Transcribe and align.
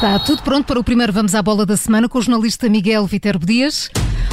Está 0.00 0.18
tudo 0.18 0.42
pronto 0.42 0.64
para 0.64 0.80
o 0.80 0.82
primeiro 0.82 1.12
Vamos 1.12 1.34
à 1.34 1.42
Bola 1.42 1.66
da 1.66 1.76
Semana 1.76 2.08
com 2.08 2.16
o 2.16 2.22
jornalista 2.22 2.70
Miguel 2.70 3.04
Viterbo 3.04 3.44
Dias. 3.44 3.90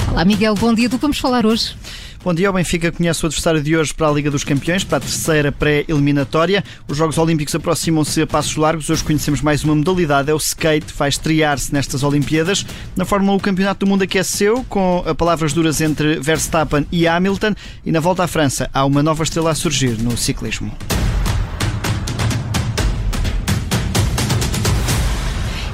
Olá 0.09 0.23
Miguel, 0.23 0.55
bom 0.55 0.73
dia. 0.73 0.87
Do 0.87 0.95
que 0.95 1.01
vamos 1.01 1.19
falar 1.19 1.45
hoje? 1.45 1.75
Bom 2.23 2.33
dia, 2.33 2.49
o 2.49 2.53
Benfica 2.53 2.89
conhece 2.89 3.21
o 3.21 3.25
adversário 3.25 3.61
de 3.61 3.75
hoje 3.75 3.93
para 3.93 4.07
a 4.07 4.11
Liga 4.13 4.31
dos 4.31 4.45
Campeões, 4.45 4.85
para 4.85 4.99
a 4.99 5.01
terceira 5.01 5.51
pré-eliminatória. 5.51 6.63
Os 6.87 6.95
Jogos 6.95 7.17
Olímpicos 7.17 7.53
aproximam-se 7.53 8.21
a 8.21 8.25
passos 8.25 8.55
largos. 8.55 8.89
Hoje 8.89 9.03
conhecemos 9.03 9.41
mais 9.41 9.65
uma 9.65 9.75
modalidade, 9.75 10.31
é 10.31 10.33
o 10.33 10.37
skate, 10.37 10.93
vai 10.97 11.09
estrear-se 11.09 11.73
nestas 11.73 12.01
Olimpíadas. 12.01 12.65
Na 12.95 13.03
Fórmula 13.03 13.33
1, 13.33 13.35
o 13.35 13.41
Campeonato 13.41 13.85
do 13.85 13.89
Mundo 13.89 14.03
aqueceu, 14.03 14.65
com 14.69 15.03
palavras 15.17 15.51
duras 15.51 15.81
entre 15.81 16.17
Verstappen 16.21 16.87
e 16.93 17.05
Hamilton. 17.09 17.53
E 17.85 17.91
na 17.91 17.99
volta 17.99 18.23
à 18.23 18.27
França, 18.27 18.69
há 18.73 18.85
uma 18.85 19.03
nova 19.03 19.21
estrela 19.21 19.51
a 19.51 19.55
surgir 19.55 20.01
no 20.01 20.15
ciclismo. 20.15 20.71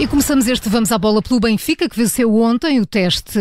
E 0.04 0.08
começamos 0.08 0.50
este 0.50 0.68
Vamos 0.68 0.92
à 0.92 0.98
Bola 0.98 1.22
pelo 1.22 1.40
Benfica, 1.40 1.88
que 1.88 1.98
venceu 1.98 2.36
ontem 2.36 2.82
o 2.82 2.86
teste, 2.86 3.40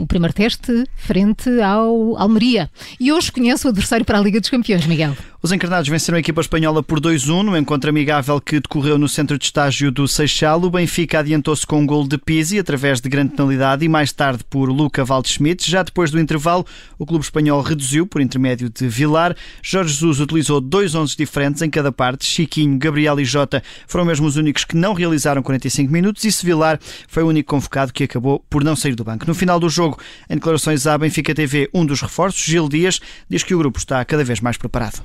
o 0.00 0.04
primeiro 0.04 0.34
teste, 0.34 0.84
frente 0.96 1.48
ao 1.60 2.18
Almeria. 2.18 2.68
E 2.98 3.12
hoje 3.12 3.30
conhece 3.30 3.66
o 3.66 3.70
adversário 3.70 4.04
para 4.04 4.18
a 4.18 4.20
Liga 4.20 4.40
dos 4.40 4.50
Campeões, 4.50 4.84
Miguel. 4.84 5.16
Os 5.42 5.52
encarnados 5.52 5.88
venceram 5.88 6.18
a 6.18 6.20
equipa 6.20 6.42
espanhola 6.42 6.82
por 6.82 7.00
2-1 7.00 7.42
no 7.44 7.56
encontro 7.56 7.88
amigável 7.88 8.38
que 8.42 8.60
decorreu 8.60 8.98
no 8.98 9.08
centro 9.08 9.38
de 9.38 9.46
estágio 9.46 9.90
do 9.90 10.06
Seixal. 10.06 10.62
O 10.62 10.70
Benfica 10.70 11.20
adiantou-se 11.20 11.66
com 11.66 11.80
um 11.80 11.86
gol 11.86 12.06
de 12.06 12.18
Pizzi 12.18 12.58
através 12.58 13.00
de 13.00 13.08
grande 13.08 13.34
penalidade 13.34 13.82
e 13.82 13.88
mais 13.88 14.12
tarde 14.12 14.44
por 14.50 14.68
Luca 14.68 15.02
Waldschmidt. 15.02 15.70
Já 15.70 15.82
depois 15.82 16.10
do 16.10 16.20
intervalo, 16.20 16.66
o 16.98 17.06
clube 17.06 17.24
espanhol 17.24 17.62
reduziu 17.62 18.06
por 18.06 18.20
intermédio 18.20 18.68
de 18.68 18.86
Vilar. 18.86 19.34
Jorge 19.62 19.94
Jesus 19.94 20.20
utilizou 20.20 20.60
dois 20.60 20.94
11 20.94 21.16
diferentes 21.16 21.62
em 21.62 21.70
cada 21.70 21.90
parte. 21.90 22.26
Chiquinho, 22.26 22.78
Gabriel 22.78 23.18
e 23.18 23.24
Jota 23.24 23.62
foram 23.86 24.04
mesmo 24.04 24.26
os 24.26 24.36
únicos 24.36 24.66
que 24.66 24.76
não 24.76 24.92
realizaram 24.92 25.42
45 25.42 25.90
minutos 25.90 26.22
e 26.22 26.30
Sevilar 26.30 26.78
foi 27.08 27.22
o 27.22 27.28
único 27.28 27.48
convocado 27.48 27.94
que 27.94 28.04
acabou 28.04 28.44
por 28.50 28.62
não 28.62 28.76
sair 28.76 28.94
do 28.94 29.04
banco. 29.04 29.26
No 29.26 29.34
final 29.34 29.58
do 29.58 29.70
jogo, 29.70 29.98
em 30.28 30.34
declarações 30.34 30.86
à 30.86 30.98
Benfica 30.98 31.34
TV, 31.34 31.70
um 31.72 31.86
dos 31.86 32.02
reforços, 32.02 32.44
Gil 32.44 32.68
Dias, 32.68 33.00
diz 33.26 33.42
que 33.42 33.54
o 33.54 33.58
grupo 33.58 33.78
está 33.78 34.04
cada 34.04 34.22
vez 34.22 34.38
mais 34.38 34.58
preparado. 34.58 35.02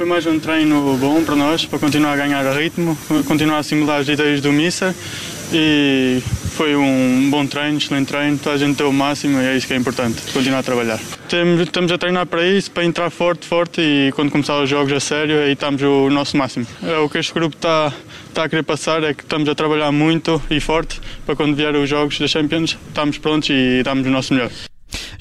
Foi 0.00 0.08
mais 0.08 0.24
um 0.24 0.40
treino 0.40 0.96
bom 0.96 1.22
para 1.22 1.36
nós, 1.36 1.66
para 1.66 1.78
continuar 1.78 2.14
a 2.14 2.16
ganhar 2.16 2.42
ritmo, 2.56 2.96
continuar 3.28 3.58
a 3.58 3.62
simular 3.62 4.00
as 4.00 4.08
ideias 4.08 4.40
do 4.40 4.50
Missa 4.50 4.96
e 5.52 6.22
foi 6.56 6.74
um 6.74 7.28
bom 7.30 7.46
treino, 7.46 7.76
excelente 7.76 8.08
treino, 8.08 8.38
toda 8.38 8.54
a 8.54 8.58
gente 8.58 8.78
deu 8.78 8.88
o 8.88 8.94
máximo 8.94 9.38
e 9.42 9.44
é 9.44 9.54
isso 9.54 9.66
que 9.66 9.74
é 9.74 9.76
importante, 9.76 10.22
continuar 10.32 10.60
a 10.60 10.62
trabalhar. 10.62 10.98
Estamos 11.62 11.92
a 11.92 11.98
treinar 11.98 12.24
para 12.24 12.46
isso, 12.46 12.70
para 12.70 12.82
entrar 12.82 13.10
forte, 13.10 13.46
forte 13.46 13.82
e 13.82 14.10
quando 14.12 14.30
começar 14.30 14.58
os 14.62 14.70
jogos 14.70 14.90
a 14.90 15.00
sério, 15.00 15.38
aí 15.38 15.52
estamos 15.52 15.82
o 15.82 16.08
nosso 16.08 16.34
máximo. 16.34 16.66
É 16.82 16.96
o 16.96 17.06
que 17.06 17.18
este 17.18 17.34
grupo 17.34 17.56
está, 17.56 17.92
está 18.26 18.44
a 18.44 18.48
querer 18.48 18.62
passar 18.62 19.04
é 19.04 19.12
que 19.12 19.22
estamos 19.22 19.50
a 19.50 19.54
trabalhar 19.54 19.92
muito 19.92 20.42
e 20.48 20.60
forte 20.60 20.98
para 21.26 21.36
quando 21.36 21.54
vier 21.54 21.76
os 21.76 21.86
jogos 21.86 22.18
da 22.18 22.26
Champions, 22.26 22.78
estamos 22.88 23.18
prontos 23.18 23.50
e 23.50 23.82
damos 23.82 24.06
o 24.06 24.10
nosso 24.10 24.32
melhor. 24.32 24.50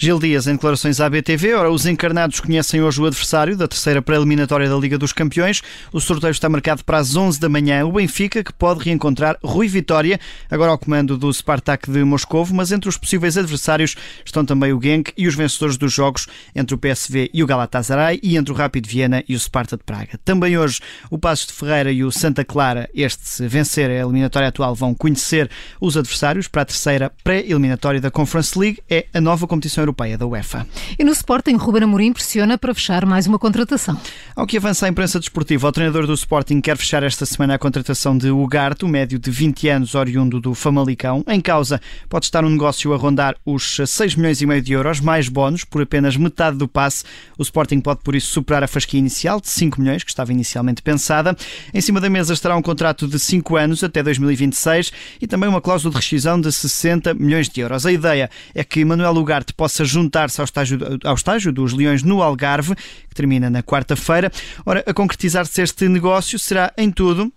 Gil 0.01 0.17
Dias, 0.17 0.47
em 0.47 0.53
declarações 0.53 1.01
à 1.01 1.09
BTV. 1.09 1.55
Ora, 1.55 1.69
os 1.69 1.85
encarnados 1.85 2.39
conhecem 2.39 2.81
hoje 2.81 3.01
o 3.01 3.05
adversário 3.05 3.57
da 3.57 3.67
terceira 3.67 4.01
pré-eliminatória 4.01 4.69
da 4.69 4.77
Liga 4.77 4.97
dos 4.97 5.11
Campeões. 5.11 5.61
O 5.91 5.99
sorteio 5.99 6.31
está 6.31 6.47
marcado 6.47 6.85
para 6.85 6.99
as 6.99 7.17
11 7.17 7.37
da 7.37 7.49
manhã. 7.49 7.85
O 7.85 7.91
Benfica, 7.91 8.41
que 8.41 8.53
pode 8.53 8.81
reencontrar 8.81 9.37
Rui 9.43 9.67
Vitória, 9.67 10.17
agora 10.49 10.71
ao 10.71 10.77
comando 10.77 11.17
do 11.17 11.33
Spartak 11.33 11.91
de 11.91 12.01
Moscovo, 12.05 12.55
mas 12.55 12.71
entre 12.71 12.87
os 12.87 12.95
possíveis 12.95 13.37
adversários 13.37 13.97
estão 14.23 14.45
também 14.45 14.71
o 14.71 14.81
Genk 14.81 15.11
e 15.17 15.27
os 15.27 15.35
vencedores 15.35 15.75
dos 15.75 15.91
jogos 15.91 16.27
entre 16.55 16.73
o 16.73 16.77
PSV 16.77 17.29
e 17.33 17.43
o 17.43 17.45
Galatasaray 17.45 18.21
e 18.23 18.37
entre 18.37 18.53
o 18.53 18.55
Rápido 18.55 18.87
Viena 18.87 19.21
e 19.27 19.35
o 19.35 19.39
Sparta 19.39 19.75
de 19.75 19.83
Praga. 19.83 20.17
Também 20.23 20.57
hoje 20.57 20.79
o 21.11 21.17
Passos 21.17 21.47
de 21.47 21.51
Ferreira 21.51 21.91
e 21.91 22.05
o 22.05 22.11
Santa 22.11 22.45
Clara, 22.45 22.89
este 22.95 23.27
se 23.27 23.45
vencer 23.49 23.89
a 23.89 23.95
eliminatória 23.95 24.47
atual, 24.47 24.73
vão 24.73 24.95
conhecer 24.95 25.51
os 25.81 25.97
adversários 25.97 26.47
para 26.47 26.61
a 26.61 26.65
terceira 26.65 27.11
pré-eliminatória 27.21 27.99
da 27.99 28.09
Conference 28.09 28.57
League. 28.57 28.79
É 28.89 29.05
a 29.13 29.19
nova 29.19 29.45
competição 29.45 29.88
Europeia 29.89 30.17
da 30.17 30.25
UEFA. 30.25 30.67
E 30.97 31.03
no 31.03 31.11
Sporting, 31.11 31.55
Ruben 31.55 31.83
Amorim 31.83 32.13
pressiona 32.13 32.57
para 32.57 32.73
fechar 32.73 33.05
mais 33.05 33.25
uma 33.25 33.39
contratação. 33.39 33.99
Ao 34.35 34.45
que 34.45 34.57
avança 34.57 34.85
a 34.85 34.89
imprensa 34.89 35.19
desportiva, 35.19 35.67
o 35.67 35.71
treinador 35.71 36.05
do 36.05 36.13
Sporting 36.13 36.61
quer 36.61 36.77
fechar 36.77 37.01
esta 37.03 37.25
semana 37.25 37.55
a 37.55 37.59
contratação 37.59 38.17
de 38.17 38.29
Ugarte, 38.29 38.85
um 38.85 38.87
médio 38.87 39.17
de 39.17 39.31
20 39.31 39.67
anos, 39.67 39.95
oriundo 39.95 40.39
do 40.39 40.53
Famalicão. 40.53 41.23
Em 41.27 41.41
causa 41.41 41.81
pode 42.07 42.25
estar 42.25 42.45
um 42.45 42.49
negócio 42.49 42.93
a 42.93 42.97
rondar 42.97 43.35
os 43.45 43.79
6 43.85 44.15
milhões 44.15 44.41
e 44.41 44.45
meio 44.45 44.61
de 44.61 44.73
euros, 44.73 44.99
mais 44.99 45.27
bónus, 45.27 45.63
por 45.63 45.81
apenas 45.81 46.15
metade 46.15 46.57
do 46.57 46.67
passe. 46.67 47.03
O 47.37 47.41
Sporting 47.41 47.81
pode, 47.81 48.01
por 48.03 48.15
isso, 48.15 48.31
superar 48.31 48.63
a 48.63 48.67
fasquia 48.67 48.99
inicial 48.99 49.41
de 49.41 49.49
5 49.49 49.81
milhões, 49.81 50.03
que 50.03 50.11
estava 50.11 50.31
inicialmente 50.31 50.81
pensada. 50.81 51.35
Em 51.73 51.81
cima 51.81 51.99
da 51.99 52.09
mesa 52.09 52.33
estará 52.33 52.55
um 52.55 52.61
contrato 52.61 53.07
de 53.07 53.17
5 53.17 53.55
anos 53.57 53.83
até 53.83 54.03
2026 54.03 54.91
e 55.21 55.27
também 55.27 55.49
uma 55.49 55.61
cláusula 55.61 55.91
de 55.91 55.97
rescisão 55.97 56.39
de 56.39 56.51
60 56.51 57.15
milhões 57.15 57.49
de 57.49 57.59
euros. 57.61 57.85
A 57.85 57.91
ideia 57.91 58.29
é 58.53 58.63
que 58.63 58.85
Manuel 58.85 59.15
Ugarte 59.15 59.53
possa 59.53 59.78
juntar-se 59.85 60.39
ao 60.41 60.45
estágio, 60.45 60.79
ao 61.03 61.15
estágio 61.15 61.51
dos 61.51 61.73
Leões 61.73 62.03
no 62.03 62.21
Algarve, 62.21 62.75
que 62.75 63.15
termina 63.15 63.49
na 63.49 63.63
quarta-feira. 63.63 64.31
Ora, 64.65 64.83
a 64.85 64.93
concretizar-se 64.93 65.61
este 65.61 65.87
negócio 65.87 66.37
será 66.37 66.73
em 66.77 66.91
tudo 66.91 67.31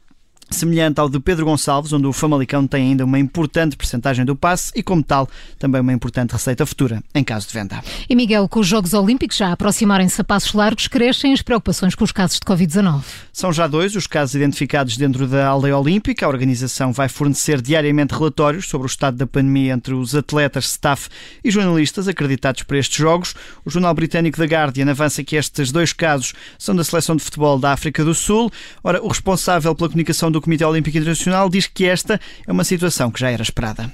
semelhante 0.53 1.01
ao 1.01 1.09
de 1.09 1.19
Pedro 1.19 1.45
Gonçalves, 1.45 1.93
onde 1.93 2.07
o 2.07 2.13
Famalicão 2.13 2.67
tem 2.67 2.91
ainda 2.91 3.05
uma 3.05 3.19
importante 3.19 3.77
percentagem 3.77 4.25
do 4.25 4.37
passe 4.37 4.73
e, 4.75 4.83
como 4.83 5.03
tal, 5.03 5.29
também 5.59 5.81
uma 5.81 5.93
importante 5.93 6.33
receita 6.33 6.65
futura 6.67 7.03
em 7.15 7.25
caso 7.25 7.49
de 7.49 7.55
venda. 7.55 7.83
E 8.09 8.15
Miguel, 8.15 8.49
com 8.49 8.61
os 8.61 8.67
Jogos 8.67 8.95
Olímpicos 8.95 9.37
já 9.37 9.53
aproximarem-se 9.53 10.21
a 10.21 10.25
passos 10.25 10.53
largos, 10.53 10.89
crescem 10.89 11.33
as 11.33 11.43
preocupações 11.43 11.95
com 11.95 12.05
os 12.05 12.13
casos 12.13 12.39
de 12.39 12.47
Covid-19. 12.47 13.03
São 13.33 13.53
já 13.53 13.67
dois 13.67 13.97
os 13.97 14.07
casos 14.07 14.35
identificados 14.35 14.97
dentro 14.97 15.27
da 15.27 15.47
aldeia 15.47 15.79
olímpica. 15.79 16.27
A 16.27 16.29
organização 16.29 16.93
vai 16.93 17.09
fornecer 17.09 17.61
diariamente 17.63 18.15
relatórios 18.15 18.69
sobre 18.69 18.87
o 18.87 18.91
estado 18.91 19.17
da 19.17 19.27
pandemia 19.27 19.73
entre 19.73 19.95
os 19.95 20.15
atletas, 20.15 20.67
staff 20.67 21.09
e 21.43 21.51
jornalistas 21.51 22.09
acreditados 22.09 22.63
para 22.63 22.79
estes 22.79 22.99
Jogos. 22.99 23.35
O 23.65 23.71
jornal 23.71 23.95
britânico 23.95 24.37
The 24.37 24.45
Guardian 24.45 24.91
avança 24.91 25.25
que 25.25 25.37
estes 25.37 25.73
dois 25.73 25.93
casos 25.93 26.35
são 26.59 26.77
da 26.77 26.85
seleção 26.85 27.17
de 27.17 27.23
futebol 27.23 27.59
da 27.59 27.73
África 27.73 28.05
do 28.05 28.15
Sul. 28.15 28.53
Ora, 28.85 29.03
o 29.03 29.09
responsável 29.09 29.75
pela 29.75 29.89
comunicação 29.89 30.31
do 30.31 30.42
Comitê 30.43 30.65
Olímpico 30.65 30.99
Internacional 30.99 31.49
diz 31.49 31.67
que 31.67 31.87
esta 31.87 32.21
é 32.47 32.53
uma 32.53 32.65
situação 32.65 33.11
que 33.11 33.21
já 33.21 33.31
era 33.31 33.43
esperada. 33.43 33.91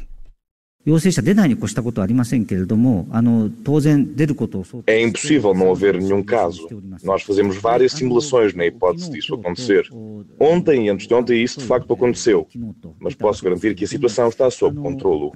É 4.86 5.02
impossível 5.02 5.52
não 5.52 5.70
haver 5.70 6.00
nenhum 6.00 6.22
caso. 6.22 6.66
Nós 7.02 7.22
fazemos 7.22 7.58
várias 7.58 7.92
simulações 7.92 8.54
na 8.54 8.64
hipótese 8.64 9.10
disso 9.10 9.34
acontecer. 9.34 9.86
Ontem 10.40 10.86
e 10.86 10.88
antes 10.88 11.06
de 11.06 11.12
ontem 11.12 11.42
isso 11.42 11.58
de 11.58 11.66
facto 11.66 11.92
aconteceu, 11.92 12.48
mas 12.98 13.14
posso 13.14 13.44
garantir 13.44 13.74
que 13.74 13.84
a 13.84 13.88
situação 13.88 14.28
está 14.28 14.50
sob 14.50 14.80
controlo. 14.80 15.30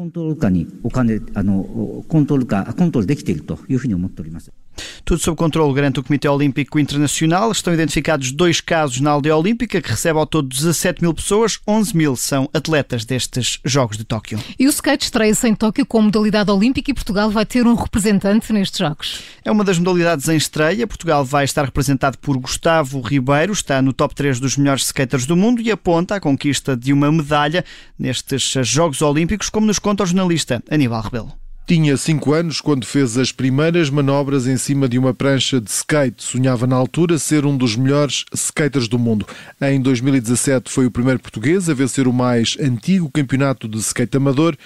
Tudo 5.05 5.21
sob 5.21 5.37
controle, 5.37 5.75
garante 5.75 6.00
o 6.00 6.03
Comitê 6.03 6.28
Olímpico 6.28 6.78
Internacional. 6.78 7.50
Estão 7.50 7.75
identificados 7.75 8.33
dois 8.33 8.60
casos 8.60 9.00
na 9.00 9.10
aldeia 9.10 9.37
olímpica, 9.37 9.81
que 9.81 9.91
recebe 9.91 10.19
ao 10.19 10.27
todo 10.27 10.49
17 10.49 11.03
mil 11.03 11.12
pessoas. 11.12 11.59
11 11.66 11.97
mil 11.97 12.16
são 12.16 12.49
atletas 12.53 13.05
destes 13.05 13.59
Jogos 13.65 13.97
de 13.97 14.05
Tóquio. 14.05 14.38
E 14.59 14.66
o 14.66 14.71
skate 14.71 15.05
estreia-se 15.05 15.49
em 15.49 15.55
Tóquio 15.55 15.84
como 15.84 16.05
modalidade 16.05 16.50
olímpica 16.50 16.91
e 16.91 16.94
Portugal 16.94 17.31
vai 17.31 17.44
ter 17.44 17.66
um 17.66 17.75
representante 17.75 18.53
nestes 18.53 18.78
Jogos. 18.78 19.21
É 19.44 19.50
uma 19.50 19.65
das 19.65 19.78
modalidades 19.78 20.28
em 20.28 20.37
estreia. 20.37 20.87
Portugal 20.87 21.25
vai 21.25 21.44
estar 21.44 21.65
representado 21.65 22.19
por 22.19 22.37
Gustavo 22.38 23.00
Ribeiro, 23.00 23.53
está 23.53 23.82
no 23.82 23.93
top 23.93 24.15
3 24.15 24.38
dos 24.41 24.56
melhores 24.56 24.84
skaters 24.84 25.27
do 25.27 25.37
mundo 25.37 25.61
e 25.61 25.71
aponta 25.71 26.16
a 26.16 26.21
conquista 26.21 26.77
de 26.77 26.93
uma 26.93 27.11
medalha 27.11 27.65
nestes 27.99 28.55
Jogos 28.62 29.03
Olímpicos, 29.03 29.50
como 29.50 29.66
nos 29.66 29.78
conta 29.78 30.05
o 30.05 30.06
jornalista 30.06 30.62
Aníbal 30.71 31.03
Rebelo. 31.03 31.42
Tinha 31.65 31.97
5 31.97 32.33
anos 32.33 32.61
quando 32.61 32.85
fez 32.85 33.17
as 33.17 33.31
primeiras 33.31 33.88
manobras 33.88 34.49
em 34.49 34.56
cima 34.56 34.88
de 34.88 34.99
uma 34.99 35.14
prancha 35.14 35.61
de 35.61 35.70
skate. 35.70 36.23
Sonhava 36.23 36.67
na 36.67 36.75
altura 36.75 37.19
ser 37.19 37.47
um 37.47 37.56
dos 37.56 37.76
melhores 37.76 38.25
skaters 38.35 38.88
do 38.88 38.99
mundo. 38.99 39.25
Em 39.61 39.81
2017 39.81 40.70
foi 40.70 40.87
o 40.87 40.91
primeiro 40.91 41.20
português 41.20 41.70
a 41.70 41.75
vencer 41.75 42.09
o 42.09 42.12
mais 42.12 42.56
antigo 42.61 43.09
campeonato 43.09 43.69
de 43.69 43.79
skate 43.79 44.17
amador. 44.17 44.56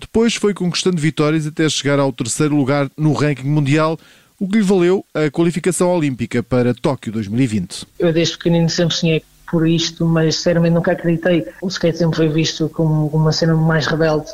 Depois 0.00 0.34
foi 0.34 0.54
conquistando 0.54 0.96
vitórias 0.96 1.46
até 1.46 1.68
chegar 1.68 1.98
ao 1.98 2.12
terceiro 2.12 2.56
lugar 2.56 2.90
no 2.96 3.12
ranking 3.12 3.48
mundial, 3.48 3.98
o 4.40 4.48
que 4.48 4.56
lhe 4.56 4.64
valeu 4.64 5.04
a 5.14 5.30
qualificação 5.30 5.90
olímpica 5.90 6.42
para 6.42 6.74
Tóquio 6.74 7.12
2020. 7.12 7.86
Eu 7.98 8.12
desde 8.12 8.36
pequenino 8.38 8.68
sempre 8.70 8.94
sonhei 8.94 9.22
por 9.50 9.68
isto, 9.68 10.06
mas 10.06 10.36
sinceramente 10.36 10.74
nunca 10.74 10.92
acreditei. 10.92 11.46
O 11.60 11.68
skate 11.68 11.98
sempre 11.98 12.16
foi 12.16 12.28
visto 12.28 12.68
como 12.70 13.08
uma 13.08 13.30
cena 13.30 13.54
mais 13.54 13.86
rebelde 13.86 14.26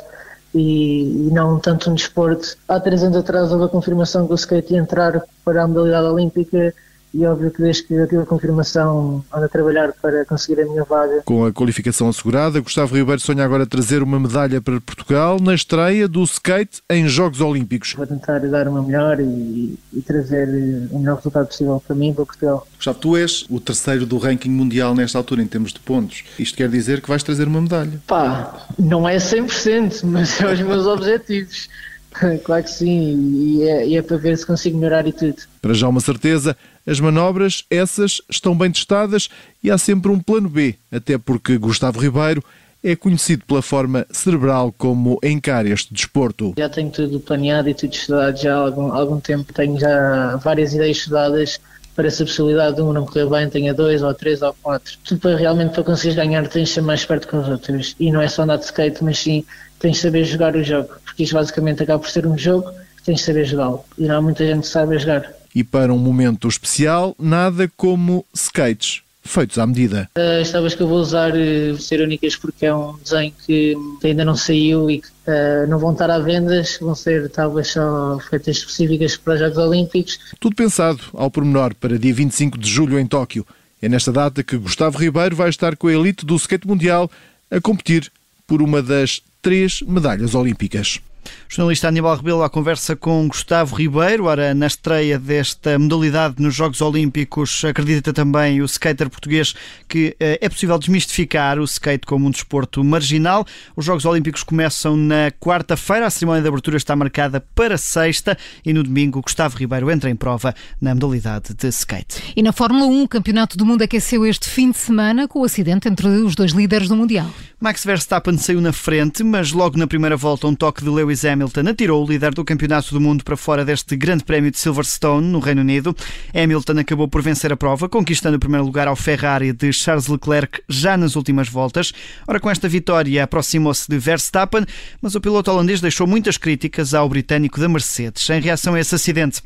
e, 0.53 1.27
e, 1.27 1.31
não 1.31 1.59
tanto 1.59 1.89
no 1.89 1.95
desporto. 1.95 2.55
Há 2.67 2.79
três 2.79 3.03
anos 3.03 3.17
atrás 3.17 3.51
houve 3.51 3.65
a 3.65 3.69
confirmação 3.69 4.27
que 4.27 4.33
o 4.33 4.35
skate 4.35 4.73
ia 4.73 4.79
entrar 4.79 5.21
para 5.43 5.63
a 5.63 5.67
modalidade 5.67 6.07
olímpica 6.07 6.73
e 7.13 7.25
óbvio 7.25 7.51
que 7.51 7.61
desde 7.61 7.83
que 7.83 7.93
eu 7.93 8.07
tive 8.07 8.23
a 8.23 8.25
confirmação 8.25 9.23
ando 9.31 9.45
a 9.45 9.49
trabalhar 9.49 9.93
para 10.01 10.25
conseguir 10.25 10.61
a 10.61 10.65
minha 10.65 10.83
vaga. 10.83 11.21
Com 11.23 11.45
a 11.45 11.53
qualificação 11.53 12.09
assegurada, 12.09 12.59
Gustavo 12.59 12.95
Ribeiro 12.95 13.21
sonha 13.21 13.45
agora 13.45 13.65
trazer 13.65 14.01
uma 14.01 14.19
medalha 14.19 14.59
para 14.59 14.81
Portugal 14.81 15.39
na 15.39 15.53
estreia 15.53 16.07
do 16.07 16.23
skate 16.23 16.81
em 16.89 17.07
Jogos 17.07 17.39
Olímpicos. 17.39 17.93
Vou 17.93 18.07
tentar 18.07 18.39
dar 18.39 18.67
uma 18.67 18.81
melhor 18.81 19.19
e, 19.19 19.77
e 19.93 20.01
trazer 20.01 20.47
o 20.91 20.99
melhor 20.99 21.17
resultado 21.17 21.47
possível 21.47 21.81
para 21.85 21.95
mim 21.95 22.09
e 22.09 22.13
para 22.13 22.25
Portugal. 22.25 22.67
Gustavo, 22.75 22.99
tu 22.99 23.17
és 23.17 23.45
o 23.49 23.59
terceiro 23.59 24.05
do 24.05 24.17
ranking 24.17 24.49
mundial 24.49 24.95
nesta 24.95 25.17
altura 25.17 25.43
em 25.43 25.47
termos 25.47 25.71
de 25.71 25.79
pontos. 25.79 26.23
Isto 26.39 26.57
quer 26.57 26.69
dizer 26.69 27.01
que 27.01 27.09
vais 27.09 27.21
trazer 27.21 27.47
uma 27.47 27.61
medalha? 27.61 28.01
Pá, 28.07 28.65
não 28.79 29.07
é 29.07 29.17
100%, 29.17 30.01
mas 30.03 30.41
é 30.41 30.51
os 30.51 30.61
meus 30.61 30.85
objetivos. 30.87 31.69
Claro 32.43 32.63
que 32.63 32.69
sim, 32.71 33.57
e 33.57 33.63
é, 33.63 33.87
e 33.87 33.97
é, 33.97 34.01
para 34.01 34.17
ver 34.17 34.37
se 34.37 34.45
consigo 34.45 34.77
melhorar 34.77 35.07
e 35.07 35.11
tudo. 35.11 35.35
Para 35.61 35.73
já 35.73 35.87
uma 35.87 35.99
certeza, 35.99 36.55
as 36.85 36.99
manobras, 36.99 37.63
essas, 37.69 38.21
estão 38.29 38.57
bem 38.57 38.71
testadas 38.71 39.29
e 39.63 39.71
há 39.71 39.77
sempre 39.77 40.11
um 40.11 40.19
plano 40.19 40.49
B, 40.49 40.75
até 40.91 41.17
porque 41.17 41.57
Gustavo 41.57 41.99
Ribeiro 41.99 42.43
é 42.83 42.95
conhecido 42.95 43.45
pela 43.45 43.61
forma 43.61 44.05
cerebral 44.11 44.73
como 44.77 45.17
encara 45.23 45.69
este 45.69 45.93
desporto. 45.93 46.53
Já 46.57 46.67
tenho 46.67 46.91
tudo 46.91 47.19
planeado 47.19 47.69
e 47.69 47.73
tudo 47.73 47.93
estudado 47.93 48.37
já 48.37 48.53
há 48.53 48.57
algum, 48.57 48.91
algum 48.91 49.19
tempo, 49.19 49.53
tenho 49.53 49.79
já 49.79 50.35
várias 50.35 50.73
ideias 50.73 50.97
estudadas 50.97 51.59
para 51.95 52.07
essa 52.07 52.25
possibilidade 52.25 52.75
de 52.75 52.81
um 52.81 52.91
não 52.91 53.05
correr 53.05 53.27
bem, 53.29 53.49
tenha 53.49 53.73
dois 53.73 54.01
ou 54.01 54.13
três 54.13 54.41
ou 54.41 54.53
quatro. 54.61 54.97
Tudo 55.03 55.21
para 55.21 55.37
realmente 55.37 55.73
para 55.73 55.83
conseguir 55.83 56.15
ganhar 56.15 56.47
tens 56.47 56.69
de 56.69 56.75
ser 56.75 56.81
mais 56.81 57.05
perto 57.05 57.27
que 57.27 57.35
os 57.35 57.47
outros. 57.47 57.95
E 57.99 58.11
não 58.11 58.21
é 58.21 58.27
só 58.27 58.43
andar 58.43 58.57
de 58.57 58.65
skate, 58.65 59.03
mas 59.03 59.19
sim 59.19 59.45
tens 59.79 59.97
de 59.97 60.01
saber 60.01 60.25
jogar 60.25 60.55
o 60.55 60.63
jogo. 60.63 60.89
Porque 61.13 61.23
isto 61.23 61.35
basicamente 61.35 61.83
acaba 61.83 61.99
por 61.99 62.09
ser 62.09 62.25
um 62.25 62.35
jogo, 62.35 62.71
tens 63.05 63.19
de 63.19 63.25
saber 63.25 63.45
jogá-lo. 63.45 63.85
E 63.99 64.07
não 64.07 64.17
há 64.17 64.21
muita 64.21 64.43
gente 64.45 64.61
que 64.61 64.67
sabe 64.67 64.97
jogar. 64.97 65.31
E 65.53 65.63
para 65.63 65.93
um 65.93 65.99
momento 65.99 66.47
especial, 66.47 67.15
nada 67.19 67.71
como 67.77 68.25
skates 68.33 69.03
feitos 69.23 69.59
à 69.59 69.67
medida. 69.67 70.09
Uh, 70.17 70.41
as 70.41 70.51
tábuas 70.51 70.73
que 70.73 70.81
eu 70.81 70.87
vou 70.87 70.97
usar 70.97 71.31
uh, 71.33 71.77
ser 71.77 72.01
únicas 72.01 72.35
porque 72.35 72.65
é 72.65 72.75
um 72.75 72.97
desenho 72.97 73.31
que 73.45 73.77
ainda 74.03 74.25
não 74.25 74.35
saiu 74.35 74.89
e 74.89 75.01
que 75.01 75.07
uh, 75.07 75.67
não 75.69 75.77
vão 75.77 75.93
estar 75.93 76.09
à 76.09 76.17
vendas, 76.17 76.79
vão 76.81 76.95
ser 76.95 77.29
tábuas 77.29 77.69
só 77.69 78.19
feitas 78.29 78.57
específicas 78.57 79.15
para 79.15 79.35
os 79.35 79.39
Jogos 79.39 79.57
Olímpicos. 79.59 80.19
Tudo 80.39 80.55
pensado 80.55 80.99
ao 81.13 81.29
pormenor 81.29 81.75
para 81.75 81.97
dia 81.97 82.13
25 82.13 82.57
de 82.57 82.67
julho 82.67 82.99
em 82.99 83.05
Tóquio. 83.05 83.45
É 83.79 83.87
nesta 83.87 84.11
data 84.11 84.43
que 84.43 84.57
Gustavo 84.57 84.97
Ribeiro 84.97 85.35
vai 85.35 85.49
estar 85.49 85.77
com 85.77 85.87
a 85.87 85.93
elite 85.93 86.25
do 86.25 86.35
skate 86.35 86.67
mundial 86.67 87.09
a 87.51 87.61
competir 87.61 88.11
por 88.47 88.61
uma 88.61 88.81
das 88.81 89.21
três 89.43 89.81
medalhas 89.81 90.33
olímpicas. 90.33 90.99
O 91.23 91.55
jornalista 91.55 91.87
Aníbal 91.87 92.15
Rebelo 92.17 92.43
à 92.43 92.49
conversa 92.49 92.95
com 92.95 93.27
Gustavo 93.27 93.75
Ribeiro, 93.75 94.25
ora 94.25 94.53
na 94.53 94.67
estreia 94.67 95.19
desta 95.19 95.77
modalidade 95.77 96.35
nos 96.39 96.55
Jogos 96.55 96.81
Olímpicos, 96.81 97.63
acredita 97.65 98.11
também 98.11 98.61
o 98.61 98.65
skater 98.65 99.09
português 99.09 99.53
que 99.87 100.15
eh, 100.19 100.39
é 100.41 100.49
possível 100.49 100.77
desmistificar 100.77 101.59
o 101.59 101.63
skate 101.63 102.05
como 102.05 102.27
um 102.27 102.31
desporto 102.31 102.83
marginal. 102.83 103.45
Os 103.75 103.85
Jogos 103.85 104.05
Olímpicos 104.05 104.43
começam 104.43 104.97
na 104.97 105.31
quarta-feira, 105.39 106.07
a 106.07 106.09
cerimónia 106.09 106.41
de 106.41 106.47
abertura 106.47 106.77
está 106.77 106.95
marcada 106.95 107.39
para 107.53 107.77
sexta 107.77 108.37
e 108.65 108.73
no 108.73 108.83
domingo 108.83 109.21
Gustavo 109.21 109.57
Ribeiro 109.57 109.91
entra 109.91 110.09
em 110.09 110.15
prova 110.15 110.53
na 110.81 110.93
modalidade 110.93 111.53
de 111.53 111.67
skate. 111.67 112.21
E 112.35 112.41
na 112.41 112.51
Fórmula 112.51 112.85
1, 112.85 113.03
o 113.03 113.07
Campeonato 113.07 113.57
do 113.57 113.65
Mundo 113.65 113.81
aqueceu 113.81 114.25
este 114.25 114.49
fim 114.49 114.71
de 114.71 114.77
semana 114.77 115.27
com 115.27 115.41
o 115.41 115.45
acidente 115.45 115.87
entre 115.87 116.07
os 116.07 116.35
dois 116.35 116.51
líderes 116.51 116.87
do 116.87 116.95
Mundial. 116.95 117.29
Max 117.59 117.85
Verstappen 117.85 118.37
saiu 118.37 118.59
na 118.59 118.73
frente, 118.73 119.23
mas 119.23 119.53
logo 119.53 119.77
na 119.77 119.87
primeira 119.87 120.17
volta 120.17 120.47
um 120.47 120.55
toque 120.55 120.83
de 120.83 120.89
Lewis 120.89 121.12
Hamilton 121.23 121.69
atirou 121.69 122.03
o 122.03 122.07
líder 122.09 122.33
do 122.33 122.43
Campeonato 122.43 122.93
do 122.93 122.99
Mundo 122.99 123.23
para 123.23 123.37
fora 123.37 123.63
deste 123.63 123.95
Grande 123.95 124.23
Prémio 124.23 124.51
de 124.51 124.57
Silverstone, 124.57 125.27
no 125.27 125.39
Reino 125.39 125.61
Unido. 125.61 125.95
Hamilton 126.33 126.79
acabou 126.79 127.07
por 127.07 127.21
vencer 127.21 127.51
a 127.51 127.57
prova, 127.57 127.87
conquistando 127.87 128.37
o 128.37 128.39
primeiro 128.39 128.65
lugar 128.65 128.87
ao 128.87 128.95
Ferrari 128.95 129.53
de 129.53 129.71
Charles 129.71 130.07
Leclerc 130.07 130.61
já 130.67 130.97
nas 130.97 131.15
últimas 131.15 131.47
voltas. 131.47 131.93
Ora, 132.27 132.39
com 132.39 132.49
esta 132.49 132.67
vitória 132.67 133.23
aproximou-se 133.23 133.87
de 133.87 133.97
Verstappen, 133.97 134.65
mas 135.01 135.15
o 135.15 135.21
piloto 135.21 135.51
holandês 135.51 135.81
deixou 135.81 136.07
muitas 136.07 136.37
críticas 136.37 136.93
ao 136.93 137.07
britânico 137.07 137.59
da 137.59 137.69
Mercedes. 137.69 138.29
Em 138.29 138.41
reação 138.41 138.73
a 138.73 138.79
esse 138.79 138.95
acidente, 138.95 139.41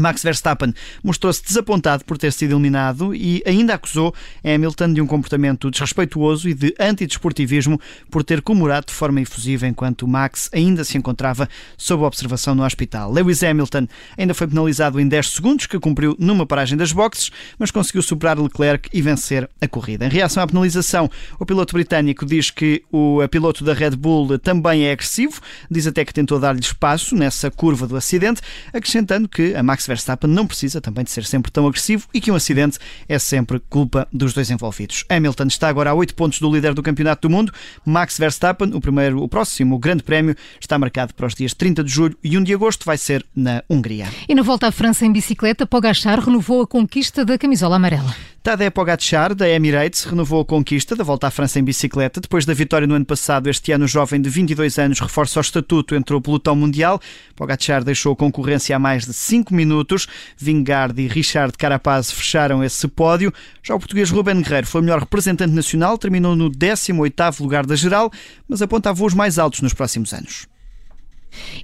Max 0.00 0.22
Verstappen 0.22 0.74
mostrou-se 1.02 1.42
desapontado 1.42 2.04
por 2.04 2.18
ter 2.18 2.32
sido 2.32 2.52
eliminado 2.52 3.14
e 3.14 3.42
ainda 3.46 3.74
acusou 3.74 4.14
Hamilton 4.44 4.94
de 4.94 5.00
um 5.00 5.06
comportamento 5.06 5.70
desrespeituoso 5.70 6.48
e 6.48 6.54
de 6.54 6.74
antidesportivismo 6.78 7.80
por 8.10 8.24
ter 8.24 8.42
comemorado 8.42 8.86
de 8.86 8.92
forma 8.92 9.20
efusiva 9.20 9.66
enquanto 9.66 10.08
Max 10.08 10.50
ainda 10.52 10.84
se 10.84 10.96
encontrava 10.96 11.48
sob 11.76 12.04
observação 12.04 12.54
no 12.54 12.64
hospital. 12.64 13.12
Lewis 13.12 13.42
Hamilton 13.42 13.86
ainda 14.16 14.34
foi 14.34 14.46
penalizado 14.46 15.00
em 15.00 15.06
10 15.06 15.28
segundos, 15.28 15.66
que 15.66 15.78
cumpriu 15.78 16.16
numa 16.18 16.46
paragem 16.46 16.76
das 16.76 16.92
boxes, 16.92 17.30
mas 17.58 17.70
conseguiu 17.70 18.02
superar 18.02 18.38
Leclerc 18.38 18.88
e 18.92 19.02
vencer 19.02 19.48
a 19.60 19.68
corrida. 19.68 20.06
Em 20.06 20.08
reação 20.08 20.42
à 20.42 20.46
penalização, 20.46 21.10
o 21.38 21.46
piloto 21.46 21.74
britânico 21.74 22.24
diz 22.24 22.50
que 22.50 22.82
o 22.90 23.20
piloto 23.30 23.64
da 23.64 23.74
Red 23.74 23.90
Bull 23.92 24.38
também 24.38 24.86
é 24.86 24.92
agressivo, 24.92 25.40
diz 25.70 25.86
até 25.86 26.04
que 26.04 26.14
tentou 26.14 26.38
dar-lhe 26.38 26.60
espaço 26.60 27.14
nessa 27.14 27.50
curva 27.50 27.86
do 27.86 27.96
acidente, 27.96 28.40
acrescentando 28.72 29.28
que 29.28 29.54
a 29.54 29.62
Max 29.62 29.86
Verstappen 29.90 30.30
não 30.30 30.46
precisa 30.46 30.80
também 30.80 31.02
de 31.02 31.10
ser 31.10 31.24
sempre 31.24 31.50
tão 31.50 31.66
agressivo 31.66 32.06
e 32.14 32.20
que 32.20 32.30
um 32.30 32.36
acidente 32.36 32.78
é 33.08 33.18
sempre 33.18 33.60
culpa 33.68 34.06
dos 34.12 34.32
dois 34.32 34.50
envolvidos. 34.50 35.04
Hamilton 35.08 35.46
está 35.48 35.68
agora 35.68 35.90
a 35.90 35.94
8 35.94 36.14
pontos 36.14 36.38
do 36.38 36.52
líder 36.52 36.74
do 36.74 36.82
Campeonato 36.82 37.28
do 37.28 37.32
Mundo. 37.32 37.52
Max 37.84 38.16
Verstappen, 38.16 38.72
o 38.72 38.80
primeiro, 38.80 39.20
o 39.20 39.28
próximo 39.28 39.78
Grande 39.78 40.04
Prémio, 40.04 40.36
está 40.60 40.78
marcado 40.78 41.12
para 41.12 41.26
os 41.26 41.34
dias 41.34 41.54
30 41.54 41.82
de 41.82 41.90
julho 41.90 42.16
e 42.22 42.38
1 42.38 42.44
de 42.44 42.54
agosto 42.54 42.84
vai 42.84 42.96
ser 42.96 43.26
na 43.34 43.64
Hungria. 43.68 44.06
E 44.28 44.34
na 44.34 44.42
volta 44.42 44.68
à 44.68 44.72
França 44.72 45.04
em 45.04 45.12
bicicleta, 45.12 45.66
Pogacar 45.66 46.20
renovou 46.20 46.62
a 46.62 46.66
conquista 46.66 47.24
da 47.24 47.36
camisola 47.36 47.76
amarela. 47.76 48.14
Tadej 48.42 48.70
Pogacar, 48.70 49.34
da 49.34 49.46
Emirates, 49.46 50.04
renovou 50.04 50.40
a 50.40 50.44
conquista 50.46 50.96
da 50.96 51.04
volta 51.04 51.26
à 51.26 51.30
França 51.30 51.58
em 51.58 51.62
bicicleta. 51.62 52.22
Depois 52.22 52.46
da 52.46 52.54
vitória 52.54 52.86
no 52.86 52.94
ano 52.94 53.04
passado, 53.04 53.50
este 53.50 53.70
ano 53.70 53.84
o 53.84 53.88
jovem 53.88 54.18
de 54.18 54.30
22 54.30 54.78
anos 54.78 54.98
reforça 54.98 55.38
o 55.38 55.42
estatuto 55.42 55.94
entre 55.94 56.14
o 56.14 56.22
pelotão 56.22 56.56
mundial. 56.56 56.98
Pogacar 57.36 57.84
deixou 57.84 58.14
a 58.14 58.16
concorrência 58.16 58.74
há 58.74 58.78
mais 58.78 59.04
de 59.04 59.12
5 59.12 59.52
minutos. 59.52 60.08
Vingard 60.38 60.98
e 61.02 61.06
Richard 61.06 61.52
Carapaz 61.58 62.10
fecharam 62.10 62.64
esse 62.64 62.88
pódio. 62.88 63.30
Já 63.62 63.74
o 63.74 63.78
português 63.78 64.08
Ruben 64.10 64.40
Guerreiro 64.40 64.66
foi 64.66 64.80
o 64.80 64.84
melhor 64.84 65.00
representante 65.00 65.52
nacional, 65.52 65.98
terminou 65.98 66.34
no 66.34 66.50
18º 66.50 67.40
lugar 67.40 67.66
da 67.66 67.76
geral, 67.76 68.10
mas 68.48 68.62
aponta 68.62 68.90
voos 68.90 69.12
mais 69.12 69.38
altos 69.38 69.60
nos 69.60 69.74
próximos 69.74 70.14
anos. 70.14 70.46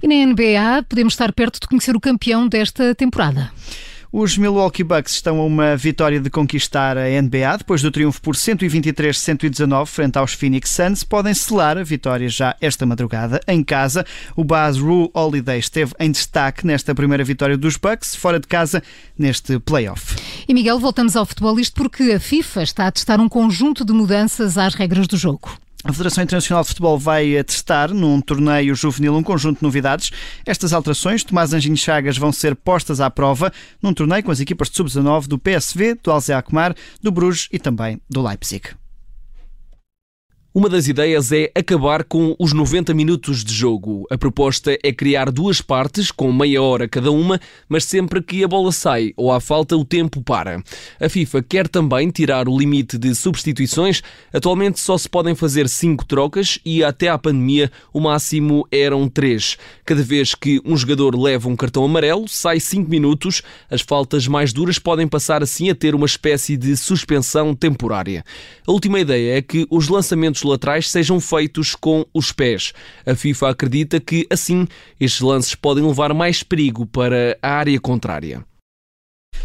E 0.01 0.07
na 0.07 0.31
NBA 0.31 0.83
podemos 0.87 1.13
estar 1.13 1.33
perto 1.33 1.59
de 1.59 1.67
conhecer 1.67 1.95
o 1.95 1.99
campeão 1.99 2.47
desta 2.47 2.93
temporada. 2.93 3.51
Os 4.11 4.37
Milwaukee 4.37 4.85
Bucks 4.85 5.15
estão 5.15 5.37
a 5.39 5.43
uma 5.43 5.75
vitória 5.75 6.17
de 6.19 6.29
conquistar 6.29 6.97
a 6.97 7.09
NBA. 7.21 7.57
Depois 7.57 7.81
do 7.81 7.91
triunfo 7.91 8.21
por 8.21 8.35
123-119 8.35 9.85
frente 9.85 10.17
aos 10.17 10.33
Phoenix 10.33 10.69
Suns, 10.69 11.03
podem 11.03 11.33
selar 11.33 11.77
a 11.77 11.83
vitória 11.83 12.29
já 12.29 12.55
esta 12.61 12.85
madrugada 12.85 13.41
em 13.45 13.61
casa. 13.61 14.05
O 14.33 14.45
Baz 14.45 14.77
Rule 14.77 15.11
Holiday 15.13 15.59
esteve 15.59 15.93
em 15.99 16.09
destaque 16.09 16.65
nesta 16.65 16.95
primeira 16.95 17.23
vitória 17.23 17.57
dos 17.57 17.75
Bucks, 17.75 18.15
fora 18.15 18.39
de 18.39 18.47
casa, 18.47 18.81
neste 19.19 19.59
playoff. 19.59 20.15
E 20.47 20.53
Miguel, 20.53 20.79
voltamos 20.79 21.17
ao 21.17 21.25
futebol, 21.25 21.59
isto 21.59 21.75
porque 21.75 22.03
a 22.13 22.19
FIFA 22.19 22.63
está 22.63 22.87
a 22.87 22.91
testar 22.91 23.19
um 23.19 23.27
conjunto 23.27 23.83
de 23.83 23.91
mudanças 23.91 24.57
às 24.57 24.73
regras 24.73 25.07
do 25.07 25.17
jogo. 25.17 25.51
A 25.87 25.93
Federação 25.93 26.21
Internacional 26.21 26.63
de 26.63 26.67
Futebol 26.67 26.99
vai 26.99 27.41
testar 27.45 27.93
num 27.93 28.19
torneio 28.19 28.75
juvenil 28.75 29.15
um 29.15 29.23
conjunto 29.23 29.59
de 29.59 29.63
novidades. 29.63 30.11
Estas 30.45 30.73
alterações, 30.73 31.23
Tomás 31.23 31.53
Anjinho 31.53 31.77
Chagas, 31.77 32.17
vão 32.17 32.29
ser 32.29 32.57
postas 32.57 32.99
à 32.99 33.09
prova 33.09 33.53
num 33.81 33.93
torneio 33.93 34.21
com 34.21 34.29
as 34.29 34.41
equipas 34.41 34.69
de 34.69 34.75
sub-19 34.75 35.27
do 35.27 35.39
PSV, 35.39 35.95
do 36.03 36.11
Alze 36.11 36.33
Akmar, 36.33 36.75
do 37.01 37.09
Bruges 37.09 37.47
e 37.53 37.57
também 37.57 38.01
do 38.09 38.21
Leipzig. 38.21 38.71
Uma 40.57 40.69
das 40.69 40.87
ideias 40.87 41.31
é 41.31 41.51
acabar 41.53 42.03
com 42.03 42.35
os 42.39 42.51
90 42.51 42.91
minutos 42.91 43.43
de 43.43 43.53
jogo. 43.53 44.07
A 44.09 44.17
proposta 44.17 44.75
é 44.83 44.91
criar 44.91 45.29
duas 45.29 45.61
partes, 45.61 46.09
com 46.09 46.33
meia 46.33 46.63
hora 46.63 46.87
cada 46.87 47.11
uma, 47.11 47.39
mas 47.69 47.83
sempre 47.83 48.23
que 48.23 48.43
a 48.43 48.47
bola 48.47 48.71
sai 48.71 49.13
ou 49.15 49.31
há 49.31 49.39
falta, 49.39 49.77
o 49.77 49.85
tempo 49.85 50.19
para. 50.23 50.63
A 50.99 51.07
FIFA 51.07 51.43
quer 51.43 51.67
também 51.67 52.09
tirar 52.09 52.49
o 52.49 52.57
limite 52.57 52.97
de 52.97 53.13
substituições. 53.13 54.01
Atualmente 54.33 54.79
só 54.79 54.97
se 54.97 55.07
podem 55.07 55.35
fazer 55.35 55.69
cinco 55.69 56.03
trocas 56.03 56.57
e 56.65 56.83
até 56.83 57.07
à 57.07 57.19
pandemia 57.19 57.71
o 57.93 57.99
máximo 57.99 58.67
eram 58.71 59.07
três. 59.07 59.59
Cada 59.85 60.01
vez 60.01 60.33
que 60.33 60.59
um 60.65 60.75
jogador 60.75 61.15
leva 61.15 61.47
um 61.47 61.55
cartão 61.55 61.85
amarelo, 61.85 62.27
sai 62.27 62.59
cinco 62.59 62.89
minutos. 62.89 63.43
As 63.69 63.81
faltas 63.81 64.27
mais 64.27 64.51
duras 64.51 64.79
podem 64.79 65.07
passar 65.07 65.43
assim 65.43 65.69
a 65.69 65.75
ter 65.75 65.93
uma 65.93 66.07
espécie 66.07 66.57
de 66.57 66.75
suspensão 66.75 67.53
temporária. 67.53 68.25
A 68.65 68.71
última 68.71 68.99
ideia 68.99 69.37
é 69.37 69.41
que 69.43 69.67
os 69.69 69.87
lançamentos 69.87 70.46
laterais 70.47 70.89
sejam 70.89 71.19
feitos 71.19 71.75
com 71.75 72.05
os 72.13 72.31
pés. 72.31 72.73
A 73.05 73.15
FIFA 73.15 73.49
acredita 73.49 73.99
que, 73.99 74.25
assim, 74.29 74.67
estes 74.99 75.21
lances 75.21 75.55
podem 75.55 75.85
levar 75.85 76.13
mais 76.13 76.43
perigo 76.43 76.85
para 76.85 77.37
a 77.41 77.51
área 77.51 77.79
contrária. 77.79 78.43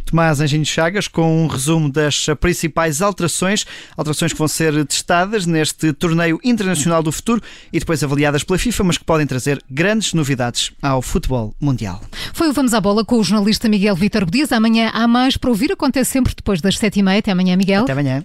Tomás 0.04 0.40
Anjinho 0.40 0.64
Chagas 0.64 1.08
com 1.08 1.44
um 1.44 1.46
resumo 1.46 1.90
das 1.90 2.26
principais 2.40 3.00
alterações, 3.00 3.64
alterações 3.96 4.32
que 4.32 4.38
vão 4.38 4.48
ser 4.48 4.84
testadas 4.86 5.46
neste 5.46 5.92
torneio 5.92 6.38
internacional 6.44 7.02
do 7.02 7.12
futuro 7.12 7.40
e 7.72 7.78
depois 7.78 8.02
avaliadas 8.02 8.42
pela 8.42 8.58
FIFA, 8.58 8.84
mas 8.84 8.98
que 8.98 9.04
podem 9.04 9.26
trazer 9.26 9.62
grandes 9.70 10.12
novidades 10.14 10.72
ao 10.82 11.00
futebol 11.02 11.54
mundial. 11.60 12.00
Foi 12.32 12.48
o 12.48 12.52
Vamos 12.52 12.74
à 12.74 12.80
Bola 12.80 13.04
com 13.04 13.16
o 13.16 13.24
jornalista 13.24 13.68
Miguel 13.68 13.96
Vitor 13.96 14.28
Dias. 14.28 14.52
Amanhã 14.52 14.90
há 14.92 15.06
mais 15.06 15.36
para 15.36 15.50
ouvir, 15.50 15.72
acontece 15.72 16.10
sempre 16.10 16.34
depois 16.34 16.60
das 16.60 16.78
sete 16.78 17.00
e 17.00 17.02
meia. 17.02 17.18
Até 17.18 17.30
amanhã, 17.30 17.56
Miguel. 17.56 17.82
Até 17.84 17.92
amanhã. 17.92 18.24